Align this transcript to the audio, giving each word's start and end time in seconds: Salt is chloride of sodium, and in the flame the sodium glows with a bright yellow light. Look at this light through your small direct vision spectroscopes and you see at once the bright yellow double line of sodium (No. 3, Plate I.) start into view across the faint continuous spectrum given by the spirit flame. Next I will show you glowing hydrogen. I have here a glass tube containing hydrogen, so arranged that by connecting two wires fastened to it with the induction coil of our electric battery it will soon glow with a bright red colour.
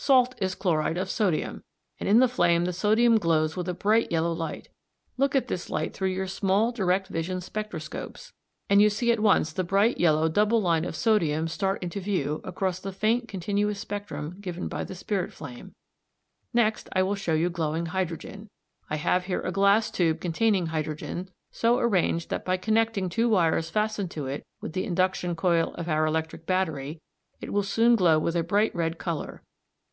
Salt 0.00 0.36
is 0.38 0.54
chloride 0.54 0.96
of 0.96 1.10
sodium, 1.10 1.60
and 1.98 2.08
in 2.08 2.20
the 2.20 2.28
flame 2.28 2.64
the 2.66 2.72
sodium 2.72 3.18
glows 3.18 3.56
with 3.56 3.68
a 3.68 3.74
bright 3.74 4.10
yellow 4.12 4.32
light. 4.32 4.68
Look 5.16 5.34
at 5.34 5.48
this 5.48 5.68
light 5.68 5.92
through 5.92 6.10
your 6.10 6.28
small 6.28 6.70
direct 6.70 7.08
vision 7.08 7.40
spectroscopes 7.40 8.32
and 8.70 8.80
you 8.80 8.90
see 8.90 9.10
at 9.10 9.18
once 9.18 9.52
the 9.52 9.64
bright 9.64 9.98
yellow 9.98 10.28
double 10.28 10.62
line 10.62 10.84
of 10.84 10.94
sodium 10.94 11.46
(No. 11.46 11.46
3, 11.46 11.46
Plate 11.46 11.50
I.) 11.52 11.54
start 11.54 11.82
into 11.82 12.00
view 12.00 12.40
across 12.44 12.78
the 12.78 12.92
faint 12.92 13.26
continuous 13.26 13.80
spectrum 13.80 14.36
given 14.40 14.68
by 14.68 14.84
the 14.84 14.94
spirit 14.94 15.32
flame. 15.32 15.72
Next 16.54 16.88
I 16.92 17.02
will 17.02 17.16
show 17.16 17.34
you 17.34 17.50
glowing 17.50 17.86
hydrogen. 17.86 18.46
I 18.88 18.96
have 18.96 19.24
here 19.24 19.40
a 19.42 19.50
glass 19.50 19.90
tube 19.90 20.20
containing 20.20 20.66
hydrogen, 20.66 21.28
so 21.50 21.76
arranged 21.80 22.30
that 22.30 22.44
by 22.44 22.56
connecting 22.56 23.08
two 23.08 23.28
wires 23.28 23.68
fastened 23.68 24.12
to 24.12 24.26
it 24.28 24.44
with 24.60 24.74
the 24.74 24.84
induction 24.84 25.34
coil 25.34 25.74
of 25.74 25.88
our 25.88 26.06
electric 26.06 26.46
battery 26.46 27.00
it 27.40 27.52
will 27.52 27.64
soon 27.64 27.96
glow 27.96 28.20
with 28.20 28.36
a 28.36 28.44
bright 28.44 28.72
red 28.76 28.96
colour. 28.98 29.42